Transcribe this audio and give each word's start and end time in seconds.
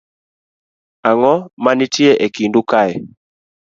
Ang'o 1.09 1.35
ma 1.63 1.71
nitie 1.77 2.11
e 2.25 2.27
kindu 2.35 2.61
kae. 2.69 2.93